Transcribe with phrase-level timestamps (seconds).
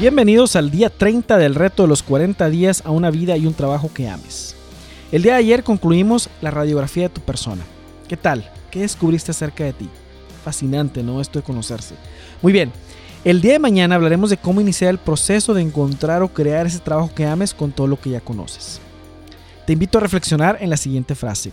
[0.00, 3.52] Bienvenidos al día 30 del reto de los 40 días a una vida y un
[3.52, 4.56] trabajo que ames.
[5.12, 7.62] El día de ayer concluimos la radiografía de tu persona.
[8.08, 8.50] ¿Qué tal?
[8.70, 9.90] ¿Qué descubriste acerca de ti?
[10.42, 11.20] Fascinante, ¿no?
[11.20, 11.96] Esto de conocerse.
[12.40, 12.72] Muy bien,
[13.24, 16.78] el día de mañana hablaremos de cómo iniciar el proceso de encontrar o crear ese
[16.78, 18.80] trabajo que ames con todo lo que ya conoces.
[19.66, 21.52] Te invito a reflexionar en la siguiente frase.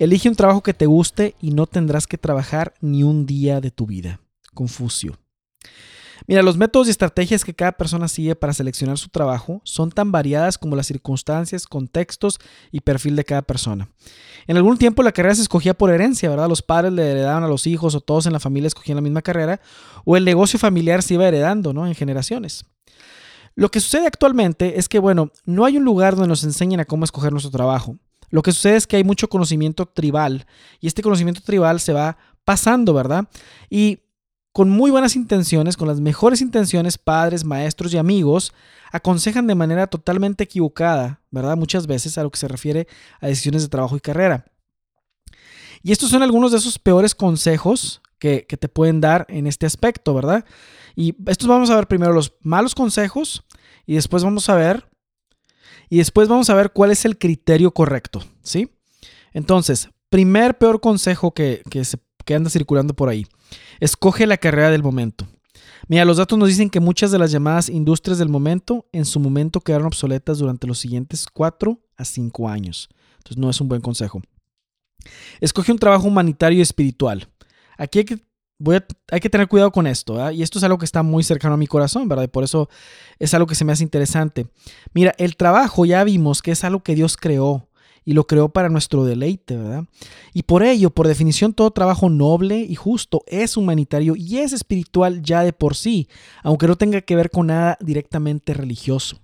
[0.00, 3.70] Elige un trabajo que te guste y no tendrás que trabajar ni un día de
[3.70, 4.18] tu vida.
[4.54, 5.18] Confucio.
[6.26, 10.10] Mira, los métodos y estrategias que cada persona sigue para seleccionar su trabajo son tan
[10.10, 12.38] variadas como las circunstancias, contextos
[12.72, 13.88] y perfil de cada persona.
[14.46, 16.48] En algún tiempo la carrera se escogía por herencia, ¿verdad?
[16.48, 19.20] Los padres le heredaban a los hijos o todos en la familia escogían la misma
[19.20, 19.60] carrera,
[20.04, 21.86] o el negocio familiar se iba heredando, ¿no?
[21.86, 22.64] En generaciones.
[23.54, 26.84] Lo que sucede actualmente es que, bueno, no hay un lugar donde nos enseñen a
[26.86, 27.96] cómo escoger nuestro trabajo.
[28.30, 30.46] Lo que sucede es que hay mucho conocimiento tribal
[30.80, 33.28] y este conocimiento tribal se va pasando, ¿verdad?
[33.70, 34.00] Y
[34.54, 38.52] con muy buenas intenciones, con las mejores intenciones, padres, maestros y amigos
[38.92, 41.56] aconsejan de manera totalmente equivocada, ¿verdad?
[41.56, 42.86] Muchas veces a lo que se refiere
[43.20, 44.44] a decisiones de trabajo y carrera.
[45.82, 50.14] Y estos son algunos de esos peores consejos que, te pueden dar en este aspecto,
[50.14, 50.44] ¿verdad?
[50.94, 53.42] Y estos vamos a ver primero los malos consejos
[53.86, 54.88] y después vamos a ver
[55.90, 58.70] y después vamos a ver cuál es el criterio correcto, ¿sí?
[59.32, 61.82] Entonces, primer peor consejo que, que,
[62.24, 63.26] que anda circulando por ahí.
[63.80, 65.26] Escoge la carrera del momento.
[65.86, 69.20] Mira, los datos nos dicen que muchas de las llamadas industrias del momento en su
[69.20, 72.88] momento quedaron obsoletas durante los siguientes 4 a 5 años.
[73.18, 74.22] Entonces no es un buen consejo.
[75.40, 77.28] Escoge un trabajo humanitario y espiritual.
[77.76, 78.04] Aquí hay
[79.20, 81.66] que, tener cuidado con esto, y esto es algo que está muy cercano a mi
[81.66, 82.24] corazón, ¿verdad?
[82.24, 82.68] Y por eso
[83.18, 84.46] es algo que se me hace interesante.
[84.94, 87.68] Mira, el trabajo ya vimos que es algo que Dios creó
[88.04, 89.84] y lo creó para nuestro deleite, ¿verdad?
[90.32, 95.22] Y por ello, por definición, todo trabajo noble y justo es humanitario y es espiritual
[95.22, 96.08] ya de por sí,
[96.42, 99.20] aunque no tenga que ver con nada directamente religioso.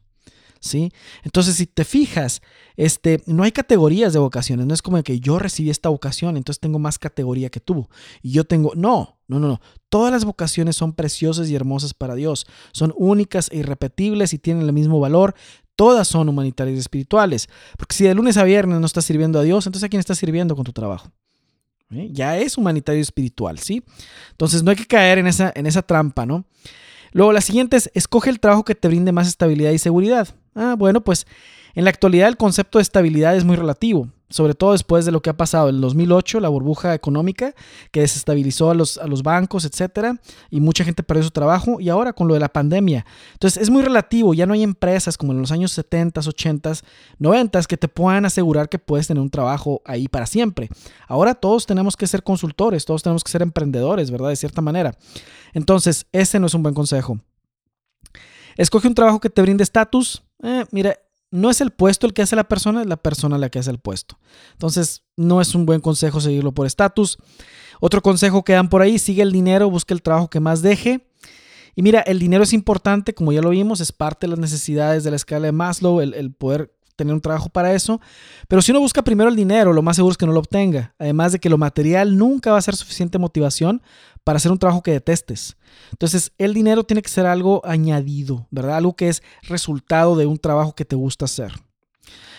[0.62, 0.92] ¿Sí?
[1.22, 2.42] Entonces, si te fijas,
[2.77, 6.60] este, no hay categorías de vocaciones, no es como que yo recibí esta vocación, entonces
[6.60, 7.88] tengo más categoría que tú.
[8.21, 9.60] Y yo tengo, no, no, no, no.
[9.88, 14.66] Todas las vocaciones son preciosas y hermosas para Dios, son únicas e irrepetibles y tienen
[14.66, 15.34] el mismo valor,
[15.81, 17.49] todas son humanitarias y espirituales.
[17.79, 20.19] Porque si de lunes a viernes no estás sirviendo a Dios, entonces ¿a quién estás
[20.19, 21.11] sirviendo con tu trabajo?
[21.91, 22.11] ¿Eh?
[22.13, 23.83] Ya es humanitario y espiritual, ¿sí?
[24.33, 26.45] Entonces no hay que caer en esa, en esa trampa, ¿no?
[27.13, 30.29] Luego la siguiente es, escoge el trabajo que te brinde más estabilidad y seguridad.
[30.55, 31.27] Ah, bueno, pues
[31.75, 35.21] en la actualidad el concepto de estabilidad es muy relativo sobre todo después de lo
[35.21, 37.55] que ha pasado en el 2008, la burbuja económica
[37.91, 40.19] que desestabilizó a los, a los bancos, etcétera,
[40.51, 43.05] y mucha gente perdió su trabajo, y ahora con lo de la pandemia.
[43.33, 46.73] Entonces es muy relativo, ya no hay empresas como en los años 70, 80,
[47.19, 50.69] 90 que te puedan asegurar que puedes tener un trabajo ahí para siempre.
[51.07, 54.29] Ahora todos tenemos que ser consultores, todos tenemos que ser emprendedores, ¿verdad?
[54.29, 54.97] De cierta manera.
[55.53, 57.19] Entonces, ese no es un buen consejo.
[58.57, 60.23] Escoge un trabajo que te brinde estatus.
[60.43, 60.97] Eh, mira,
[61.31, 63.71] no es el puesto el que hace la persona, es la persona la que hace
[63.71, 64.19] el puesto.
[64.53, 67.19] Entonces, no es un buen consejo seguirlo por estatus.
[67.81, 71.09] Otro consejo que dan por ahí, sigue el dinero, busca el trabajo que más deje.
[71.77, 75.05] Y mira, el dinero es importante, como ya lo vimos, es parte de las necesidades
[75.05, 78.01] de la escala de Maslow, el, el poder tener un trabajo para eso.
[78.47, 80.95] Pero si uno busca primero el dinero, lo más seguro es que no lo obtenga.
[80.99, 83.83] Además de que lo material nunca va a ser suficiente motivación
[84.25, 85.56] para hacer un trabajo que detestes.
[85.92, 88.76] Entonces, el dinero tiene que ser algo añadido, ¿verdad?
[88.76, 91.53] Algo que es resultado de un trabajo que te gusta hacer.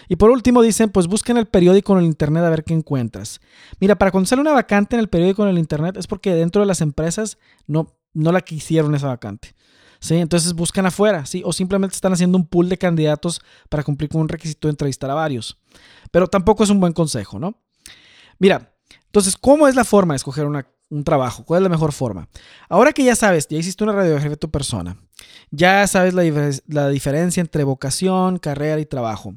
[0.08, 3.40] Y por último dicen, pues busquen el periódico en el internet a ver qué encuentras.
[3.80, 6.66] Mira, para sale una vacante en el periódico en el internet es porque dentro de
[6.66, 7.38] las empresas
[7.68, 9.56] no, no la quisieron esa vacante.
[10.02, 10.16] ¿sí?
[10.16, 11.42] Entonces buscan afuera, ¿sí?
[11.46, 15.10] O simplemente están haciendo un pool de candidatos para cumplir con un requisito de entrevistar
[15.10, 15.58] a varios.
[16.12, 17.56] Pero tampoco es un buen consejo, ¿no?
[18.40, 18.76] Mira,
[19.06, 20.46] entonces, ¿cómo es la forma de escoger
[20.92, 21.44] un trabajo?
[21.44, 22.30] ¿Cuál es la mejor forma?
[22.70, 24.98] Ahora que ya sabes, ya hiciste una radiografía de tu persona,
[25.50, 26.24] ya sabes la,
[26.68, 29.34] la, diferencia entre vocación, carrera y trabajo,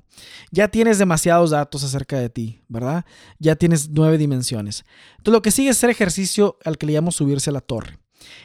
[0.50, 3.04] ya tienes demasiados datos acerca de ti, ¿verdad?
[3.38, 4.84] Ya tienes nueve dimensiones.
[5.12, 7.98] Entonces, lo que sigue es hacer ejercicio al que le llamo subirse a la torre.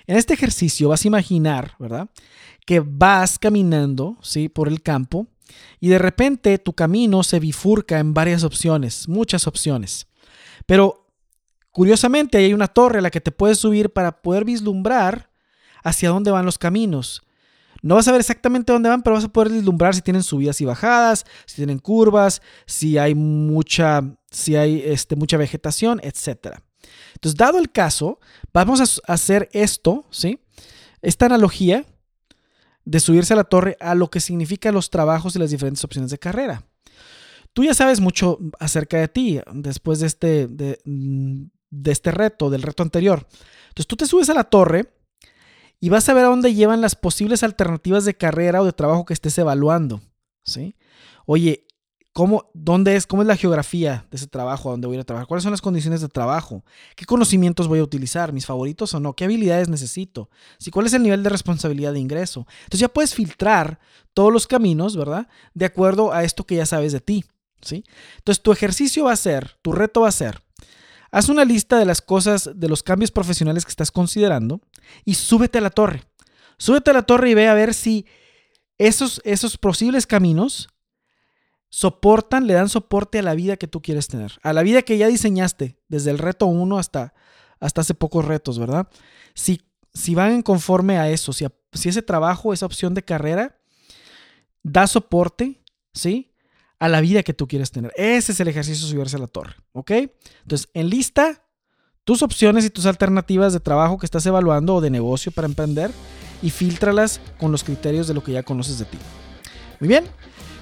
[0.07, 2.09] En este ejercicio vas a imaginar, ¿verdad?
[2.65, 4.49] Que vas caminando, ¿sí?
[4.49, 5.27] Por el campo
[5.79, 10.07] y de repente tu camino se bifurca en varias opciones, muchas opciones.
[10.65, 11.08] Pero
[11.71, 15.29] curiosamente hay una torre a la que te puedes subir para poder vislumbrar
[15.83, 17.21] hacia dónde van los caminos.
[17.81, 20.59] No vas a ver exactamente dónde van, pero vas a poder vislumbrar si tienen subidas
[20.59, 26.61] y bajadas, si tienen curvas, si hay mucha, si hay este, mucha vegetación, etcétera.
[27.13, 28.19] Entonces, dado el caso,
[28.53, 30.39] vamos a hacer esto, ¿sí?
[31.01, 31.85] Esta analogía
[32.85, 36.11] de subirse a la torre a lo que significan los trabajos y las diferentes opciones
[36.11, 36.63] de carrera.
[37.53, 40.79] Tú ya sabes mucho acerca de ti después de este, de,
[41.85, 43.27] este reto, del reto anterior.
[43.69, 44.93] Entonces tú te subes a la torre
[45.79, 49.05] y vas a ver a dónde llevan las posibles alternativas de carrera o de trabajo
[49.05, 50.01] que estés evaluando.
[50.43, 50.75] ¿sí?
[51.25, 51.67] Oye,
[52.11, 55.01] ¿cómo, dónde es, ¿cómo es la geografía de ese trabajo a dónde voy a, ir
[55.01, 55.27] a trabajar?
[55.27, 56.65] ¿Cuáles son las condiciones de trabajo?
[56.95, 58.33] ¿Qué conocimientos voy a utilizar?
[58.33, 59.13] ¿Mis favoritos o no?
[59.13, 60.29] ¿Qué habilidades necesito?
[60.57, 62.45] ¿Sí, ¿Cuál es el nivel de responsabilidad de ingreso?
[62.63, 63.79] Entonces ya puedes filtrar
[64.13, 65.27] todos los caminos, ¿verdad?
[65.53, 67.23] De acuerdo a esto que ya sabes de ti.
[67.61, 67.83] ¿sí?
[68.17, 70.41] Entonces tu ejercicio va a ser, tu reto va a ser,
[71.11, 74.61] haz una lista de las cosas, de los cambios profesionales que estás considerando
[75.05, 76.03] y súbete a la torre.
[76.57, 78.05] Súbete a la torre y ve a ver si
[78.77, 80.69] esos, esos posibles caminos
[81.69, 84.97] soportan, le dan soporte a la vida que tú quieres tener, a la vida que
[84.97, 87.13] ya diseñaste, desde el reto 1 hasta,
[87.59, 88.87] hasta hace pocos retos, ¿verdad?
[89.35, 89.61] Si,
[89.93, 93.59] si van conforme a eso, si, si ese trabajo, esa opción de carrera,
[94.63, 95.63] da soporte,
[95.93, 96.28] ¿sí?
[96.79, 97.91] A la vida que tú quieres tener.
[97.95, 99.91] Ese es el ejercicio de subirse a la torre, ¿ok?
[100.43, 101.43] Entonces, en lista
[102.05, 105.91] tus opciones y tus alternativas de trabajo que estás evaluando o de negocio para emprender
[106.41, 108.97] y filtralas con los criterios de lo que ya conoces de ti.
[109.79, 110.05] Muy bien,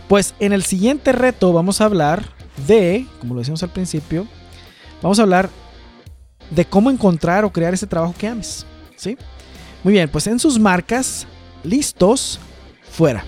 [0.07, 2.25] pues en el siguiente reto vamos a hablar
[2.67, 4.27] de, como lo decíamos al principio,
[5.01, 5.49] vamos a hablar
[6.49, 8.65] de cómo encontrar o crear ese trabajo que ames.
[8.95, 9.17] ¿Sí?
[9.83, 11.27] Muy bien, pues en sus marcas,
[11.63, 12.39] listos,
[12.89, 13.23] fuera.